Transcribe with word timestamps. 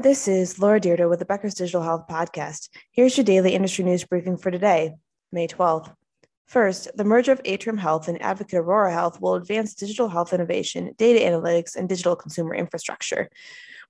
This 0.00 0.28
is 0.28 0.60
Laura 0.60 0.78
Dyrda 0.78 1.10
with 1.10 1.18
the 1.18 1.24
Becker's 1.24 1.54
Digital 1.54 1.82
Health 1.82 2.06
Podcast. 2.08 2.68
Here's 2.92 3.16
your 3.16 3.24
daily 3.24 3.56
industry 3.56 3.84
news 3.84 4.04
briefing 4.04 4.36
for 4.36 4.48
today, 4.48 4.94
May 5.32 5.48
12th. 5.48 5.92
First, 6.46 6.96
the 6.96 7.02
merger 7.02 7.32
of 7.32 7.40
Atrium 7.44 7.78
Health 7.78 8.06
and 8.06 8.22
Advocate 8.22 8.60
Aurora 8.60 8.92
Health 8.92 9.20
will 9.20 9.34
advance 9.34 9.74
digital 9.74 10.08
health 10.08 10.32
innovation, 10.32 10.94
data 10.98 11.18
analytics, 11.18 11.74
and 11.74 11.88
digital 11.88 12.14
consumer 12.14 12.54
infrastructure. 12.54 13.28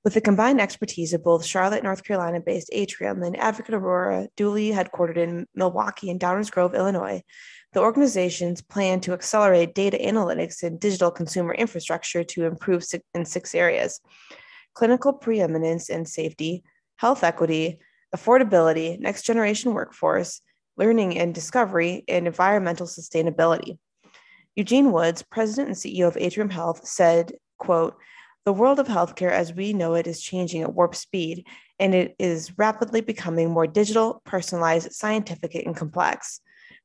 With 0.03 0.15
the 0.15 0.23
combined 0.23 0.63
expertise 0.63 1.13
of 1.13 1.23
both 1.23 1.45
Charlotte, 1.45 1.85
North 1.85 2.03
Carolina 2.05 2.41
based 2.41 2.71
Atrium 2.73 3.23
and 3.23 3.37
Advocate 3.37 3.75
Aurora, 3.75 4.29
duly 4.35 4.71
headquartered 4.71 5.19
in 5.19 5.47
Milwaukee 5.55 6.09
and 6.09 6.19
Downers 6.19 6.51
Grove, 6.51 6.75
Illinois, 6.75 7.23
the 7.75 7.81
organizations 7.81 8.63
plan 8.63 9.01
to 9.01 9.13
accelerate 9.13 9.75
data 9.75 9.99
analytics 9.99 10.63
and 10.63 10.81
digital 10.81 11.11
consumer 11.11 11.53
infrastructure 11.53 12.25
to 12.25 12.47
improve 12.47 12.83
in 13.13 13.27
six 13.27 13.55
areas 13.55 14.01
clinical 14.79 15.13
preeminence 15.13 15.91
and 15.91 16.07
safety, 16.07 16.63
health 16.99 17.25
equity, 17.25 17.81
affordability, 18.15 18.97
next 19.01 19.23
generation 19.23 19.75
workforce, 19.75 20.41
learning 20.77 21.19
and 21.19 21.35
discovery, 21.35 22.05
and 22.07 22.29
environmental 22.29 22.87
sustainability. 22.87 23.77
Eugene 24.55 24.93
Woods, 24.93 25.25
president 25.25 25.67
and 25.67 25.77
CEO 25.77 26.07
of 26.07 26.17
Atrium 26.17 26.49
Health, 26.49 26.87
said, 26.87 27.33
quote, 27.59 27.97
the 28.45 28.53
world 28.53 28.79
of 28.79 28.87
healthcare 28.87 29.33
as 29.33 29.53
we 29.53 29.73
know 29.73 29.95
it 29.95 30.07
is 30.07 30.23
changing 30.23 30.63
at 30.63 30.73
warp 30.73 30.95
speed, 30.95 31.45
and 31.81 31.93
it 31.93 32.15
is 32.21 32.57
rapidly 32.57 33.01
becoming 33.01 33.51
more 33.51 33.67
digital, 33.67 34.23
personalized, 34.25 34.93
scientific, 34.93 35.57
and 35.57 35.77
complex. 35.77 36.41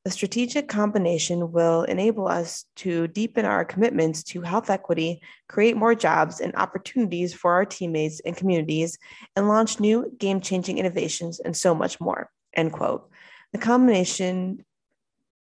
The 0.05 0.11
strategic 0.11 0.67
combination 0.67 1.53
will 1.53 1.83
enable 1.83 2.27
us 2.27 2.65
to 2.77 3.07
deepen 3.07 3.45
our 3.45 3.63
commitments 3.63 4.21
to 4.23 4.41
health 4.41 4.69
equity, 4.69 5.21
create 5.47 5.77
more 5.77 5.95
jobs 5.95 6.41
and 6.41 6.53
opportunities 6.55 7.33
for 7.33 7.53
our 7.53 7.63
teammates 7.63 8.19
and 8.25 8.35
communities, 8.35 8.97
and 9.37 9.47
launch 9.47 9.79
new 9.79 10.11
game 10.17 10.41
changing 10.41 10.77
innovations 10.77 11.39
and 11.39 11.55
so 11.55 11.73
much 11.73 12.01
more. 12.01 12.29
End 12.53 12.73
quote. 12.73 13.09
The 13.53 13.59
combination 13.59 14.65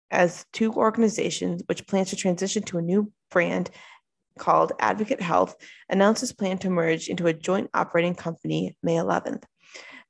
as 0.09 0.45
two 0.53 0.73
organizations 0.73 1.61
which 1.67 1.85
plans 1.85 2.09
to 2.09 2.15
transition 2.15 2.63
to 2.63 2.79
a 2.79 2.81
new 2.81 3.11
brand 3.29 3.69
called 4.39 4.71
Advocate 4.79 5.21
Health 5.21 5.55
announces 5.87 6.33
plan 6.33 6.57
to 6.59 6.71
merge 6.71 7.09
into 7.09 7.27
a 7.27 7.33
joint 7.33 7.69
operating 7.75 8.15
company 8.15 8.75
May 8.81 8.95
11th. 8.95 9.43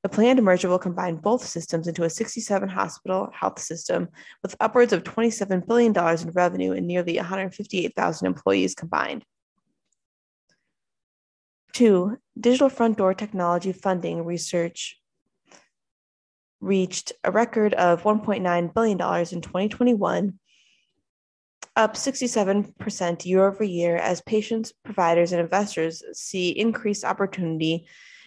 The 0.02 0.08
planned 0.08 0.42
merger 0.42 0.68
will 0.68 0.78
combine 0.78 1.16
both 1.16 1.44
systems 1.44 1.88
into 1.88 2.04
a 2.04 2.10
67 2.10 2.68
hospital 2.68 3.30
health 3.32 3.58
system 3.58 4.08
with 4.42 4.56
upwards 4.60 4.92
of 4.92 5.02
$27 5.02 5.66
billion 5.66 5.92
in 5.92 6.30
revenue 6.30 6.72
and 6.72 6.86
nearly 6.86 7.16
158,000 7.16 8.26
employees 8.26 8.74
combined. 8.74 9.24
Two, 11.72 12.18
digital 12.38 12.68
front 12.68 12.98
door 12.98 13.12
technology 13.12 13.72
funding 13.72 14.24
research 14.24 15.00
reached 16.60 17.12
a 17.24 17.30
record 17.30 17.74
of 17.74 18.02
$1.9 18.02 18.74
billion 18.74 18.98
in 18.98 19.40
2021, 19.40 20.38
up 21.78 21.94
67% 21.94 23.24
year 23.24 23.46
over 23.46 23.62
year 23.62 23.96
as 23.96 24.20
patients, 24.22 24.72
providers, 24.84 25.30
and 25.30 25.40
investors 25.40 26.02
see 26.12 26.50
increased 26.50 27.04
opportunity 27.04 27.86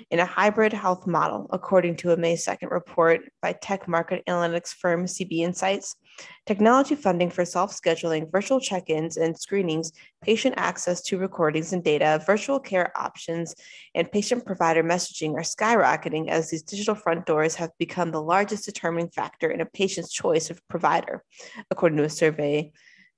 in 0.09 0.19
a 0.19 0.25
hybrid 0.25 0.71
health 0.71 1.05
model, 1.05 1.47
according 1.51 1.97
to 1.97 2.13
a 2.13 2.17
May 2.17 2.35
2nd 2.35 2.71
report 2.71 3.21
by 3.41 3.51
tech 3.51 3.89
market 3.89 4.23
analytics 4.25 4.69
firm 4.69 5.05
CB 5.05 5.39
Insights. 5.39 5.97
Technology 6.45 6.95
funding 6.95 7.29
for 7.29 7.43
self 7.43 7.73
scheduling, 7.73 8.31
virtual 8.31 8.59
check 8.59 8.89
ins 8.89 9.17
and 9.17 9.37
screenings, 9.37 9.91
patient 10.21 10.55
access 10.57 11.01
to 11.01 11.17
recordings 11.17 11.73
and 11.73 11.83
data, 11.83 12.23
virtual 12.25 12.59
care 12.59 12.97
options, 12.97 13.53
and 13.95 14.11
patient 14.11 14.45
provider 14.45 14.83
messaging 14.83 15.33
are 15.33 15.41
skyrocketing 15.41 16.29
as 16.29 16.49
these 16.49 16.63
digital 16.63 16.95
front 16.95 17.25
doors 17.25 17.55
have 17.55 17.71
become 17.77 18.11
the 18.11 18.21
largest 18.21 18.65
determining 18.65 19.09
factor 19.09 19.51
in 19.51 19.59
a 19.59 19.65
patient's 19.65 20.11
choice 20.11 20.49
of 20.49 20.65
provider, 20.69 21.21
according 21.69 21.97
to 21.97 22.05
a 22.05 22.09
survey 22.09 22.71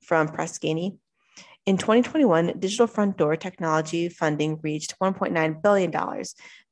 from 0.04 0.28
Press 0.28 0.60
In 0.60 1.78
2021, 1.78 2.60
digital 2.60 2.88
front 2.88 3.18
door 3.18 3.36
technology 3.36 4.10
funding 4.10 4.60
reached 4.62 4.96
$1.9 5.00 5.62
billion, 5.62 5.92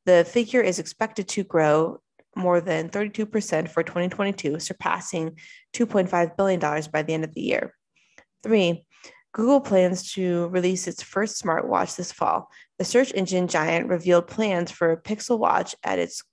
the 0.06 0.26
figure 0.26 0.62
is 0.62 0.80
expected 0.80 1.28
to 1.30 1.44
grow 1.44 2.02
more 2.36 2.62
than 2.62 2.90
32% 2.90 3.70
for 3.70 3.84
2022, 3.84 4.60
surpassing 4.60 5.38
$2.5 5.74 6.38
billion 6.38 6.60
by 6.92 7.02
the 7.04 7.14
end 7.14 7.24
of 7.24 7.34
the 7.34 7.42
year. 7.42 7.74
Three, 8.44 8.86
Google 9.34 9.62
plans 9.62 10.12
to 10.14 10.48
release 10.48 10.88
its 10.88 11.02
first 11.02 11.42
smartwatch 11.42 11.96
this 11.96 12.12
fall. 12.12 12.50
The 12.80 12.86
search 12.86 13.14
engine 13.14 13.48
giant 13.48 13.88
revealed 13.88 14.28
plans 14.28 14.72
for 14.72 14.92
a 14.92 15.02
Pixel 15.02 15.40
Watch 15.40 15.76
at 15.84 16.00
its 16.00 16.24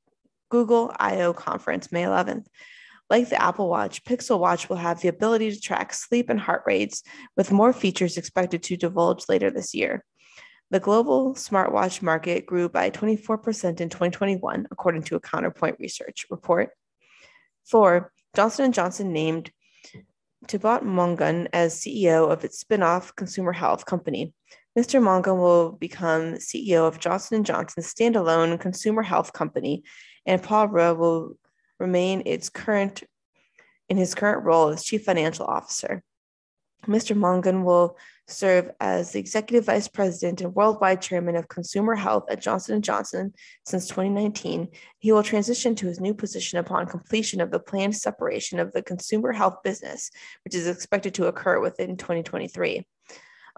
Google 0.51 0.93
I/O 0.99 1.33
conference 1.33 1.93
May 1.93 2.03
11th. 2.03 2.47
Like 3.11 3.31
the 3.31 3.41
Apple 3.41 3.69
Watch, 3.71 4.05
Pixel 4.05 4.39
Watch 4.39 4.69
will 4.69 4.77
have 4.77 5.01
the 5.01 5.09
ability 5.09 5.51
to 5.51 5.61
track 5.61 5.95
sleep 5.95 6.29
and 6.29 6.39
heart 6.39 6.63
rates, 6.67 7.03
with 7.37 7.51
more 7.51 7.73
features 7.73 8.19
expected 8.19 8.63
to 8.65 8.77
divulge 8.77 9.25
later 9.29 9.51
this 9.51 9.75
year. 9.75 10.05
The 10.71 10.81
global 10.81 11.33
smartwatch 11.35 12.03
market 12.03 12.45
grew 12.45 12.69
by 12.69 12.91
24% 12.91 13.81
in 13.81 13.89
2021, 13.89 14.69
according 14.71 15.05
to 15.05 15.17
a 15.17 15.21
Counterpoint 15.21 15.77
Research 15.79 16.27
report. 16.31 16.71
Four, 17.65 18.13
Johnson 18.37 18.71
& 18.73 18.75
Johnson 18.75 19.15
named 19.15 19.51
Thibaut 20.47 20.85
Mongon 20.85 21.49
as 21.55 21.81
CEO 21.81 22.31
of 22.31 22.45
its 22.45 22.59
spin-off 22.59 23.17
consumer 23.17 23.53
health 23.53 23.87
company. 23.87 24.35
Mr. 24.79 25.03
Mongon 25.03 25.39
will 25.39 25.73
become 25.73 26.35
CEO 26.35 26.87
of 26.87 27.01
Johnson 27.01 27.43
& 27.43 27.45
Johnson's 27.45 27.93
standalone 27.93 28.61
consumer 28.61 29.03
health 29.03 29.33
company, 29.33 29.83
and 30.27 30.43
Paul 30.43 30.69
Ruh 30.69 30.93
will 30.93 31.38
remain 31.79 32.23
its 32.27 32.49
current 32.49 33.05
in 33.89 33.97
his 33.97 34.15
current 34.15 34.45
role 34.45 34.69
as 34.69 34.85
chief 34.85 35.05
financial 35.05 35.47
officer. 35.47 36.03
Mr. 36.87 37.17
Mongon 37.17 37.65
will 37.65 37.97
serve 38.29 38.71
as 38.81 39.13
the 39.13 39.19
executive 39.19 39.65
vice 39.65 39.89
president 39.89 40.41
and 40.41 40.55
worldwide 40.55 41.01
chairman 41.01 41.35
of 41.35 41.49
consumer 41.49 41.95
health 41.95 42.25
at 42.31 42.41
Johnson 42.41 42.81
& 42.81 42.83
Johnson 42.83 43.33
since 43.67 43.89
2019. 43.89 44.69
He 44.99 45.13
will 45.13 45.23
transition 45.23 45.75
to 45.77 45.87
his 45.87 46.01
new 46.01 46.15
position 46.15 46.59
upon 46.59 46.87
completion 46.87 47.41
of 47.41 47.51
the 47.51 47.59
planned 47.59 47.97
separation 47.97 48.61
of 48.61 48.73
the 48.73 48.83
consumer 48.83 49.33
health 49.33 49.57
business, 49.65 50.11
which 50.45 50.55
is 50.55 50.67
expected 50.67 51.15
to 51.15 51.27
occur 51.27 51.61
within 51.61 51.97
2023. 51.97 52.87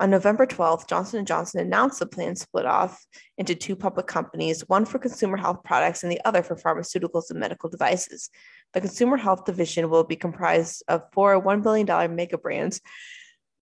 On 0.00 0.08
November 0.08 0.46
12th, 0.46 0.88
Johnson 0.88 1.24
& 1.24 1.26
Johnson 1.26 1.60
announced 1.60 1.98
the 1.98 2.06
planned 2.06 2.38
split 2.38 2.64
off 2.64 3.04
into 3.36 3.54
two 3.54 3.76
public 3.76 4.06
companies, 4.06 4.66
one 4.66 4.86
for 4.86 4.98
consumer 4.98 5.36
health 5.36 5.62
products 5.62 6.02
and 6.02 6.10
the 6.10 6.20
other 6.24 6.42
for 6.42 6.56
pharmaceuticals 6.56 7.28
and 7.28 7.38
medical 7.38 7.68
devices. 7.68 8.30
The 8.72 8.80
consumer 8.80 9.18
health 9.18 9.44
division 9.44 9.90
will 9.90 10.04
be 10.04 10.16
comprised 10.16 10.82
of 10.88 11.02
four 11.12 11.38
$1 11.42 11.62
billion 11.62 12.16
mega 12.16 12.38
brands 12.38 12.80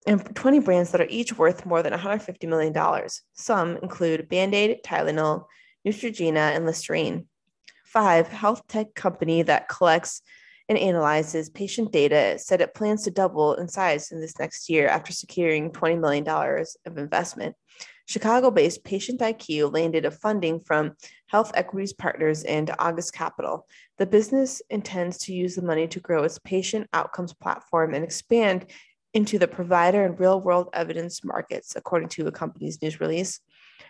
and 0.07 0.23
20 0.37 0.59
brands 0.59 0.91
that 0.91 1.01
are 1.01 1.09
each 1.09 1.37
worth 1.39 1.65
more 1.65 1.83
than 1.83 1.95
$150 1.95 2.47
million. 2.47 2.75
Some 3.33 3.79
include 3.79 4.29
Band 4.29 4.55
Aid, 4.55 4.81
Tylenol, 4.85 5.45
Neutrogena, 5.87 6.55
and 6.55 6.67
Listerine. 6.67 7.27
Five, 7.87 8.29
health 8.29 8.61
tech 8.69 8.95
company 8.95 9.41
that 9.43 9.71
collects 9.71 10.21
and 10.69 10.79
analyzes 10.79 11.49
patient 11.51 11.93
data 11.93 12.39
said 12.39 12.61
it 12.61 12.75
plans 12.75 13.05
to 13.05 13.11
double 13.11 13.55
in 13.55 13.69
size 13.69 14.13
in 14.13 14.21
this 14.21 14.39
next 14.39 14.69
year 14.69 14.89
after 14.89 15.13
securing 15.13 15.71
$20 15.71 16.01
million 16.01 16.29
of 16.87 16.99
investment. 16.99 17.57
Chicago 18.07 18.51
based 18.51 18.85
Patient 18.85 19.21
IQ 19.21 19.73
landed 19.75 20.07
a 20.07 20.11
funding 20.11 20.61
from 20.61 20.95
Health 21.27 21.53
Equities 21.55 21.93
Partners 21.93 22.43
and 22.45 22.71
August 22.79 23.13
Capital. 23.13 23.67
The 23.99 24.07
business 24.07 24.63
intends 24.71 25.19
to 25.19 25.35
use 25.35 25.55
the 25.55 25.63
money 25.63 25.87
to 25.89 26.01
grow 26.01 26.25
its 26.25 26.39
patient 26.39 26.89
outcomes 26.95 27.35
platform 27.35 27.93
and 27.93 28.03
expand 28.03 28.65
into 29.13 29.39
the 29.39 29.49
provider 29.49 30.05
and 30.05 30.19
real 30.19 30.41
world 30.41 30.71
evidence 30.73 31.23
markets, 31.23 31.77
according 31.77 32.09
to 32.11 32.27
a 32.27 32.33
company's 32.33 32.81
news 32.81 32.99
release. 32.99 33.41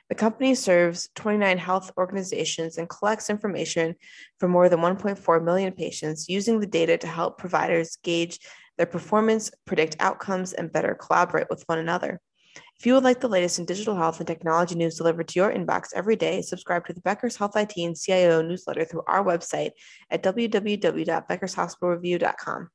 The 0.08 0.14
company 0.14 0.54
serves 0.54 1.08
29 1.14 1.58
health 1.58 1.92
organizations 1.96 2.78
and 2.78 2.88
collects 2.88 3.30
information 3.30 3.94
from 4.38 4.50
more 4.50 4.68
than 4.68 4.80
1.4 4.80 5.44
million 5.44 5.72
patients 5.72 6.28
using 6.28 6.60
the 6.60 6.66
data 6.66 6.98
to 6.98 7.06
help 7.06 7.38
providers 7.38 7.98
gauge 8.02 8.40
their 8.76 8.86
performance, 8.86 9.50
predict 9.66 9.96
outcomes, 10.00 10.52
and 10.52 10.72
better 10.72 10.94
collaborate 10.94 11.48
with 11.50 11.62
one 11.66 11.78
another. 11.78 12.20
If 12.78 12.86
you 12.86 12.94
would 12.94 13.04
like 13.04 13.20
the 13.20 13.28
latest 13.28 13.58
in 13.58 13.64
digital 13.64 13.96
health 13.96 14.20
and 14.20 14.26
technology 14.26 14.76
news 14.76 14.96
delivered 14.96 15.28
to 15.28 15.38
your 15.38 15.52
inbox 15.52 15.88
every 15.94 16.14
day, 16.14 16.42
subscribe 16.42 16.86
to 16.86 16.92
the 16.92 17.00
Becker's 17.00 17.36
Health 17.36 17.56
IT 17.56 17.72
and 17.76 17.98
CIO 17.98 18.40
newsletter 18.40 18.84
through 18.84 19.02
our 19.08 19.24
website 19.24 19.72
at 20.10 20.22
www.beckershospitalreview.com. 20.22 22.70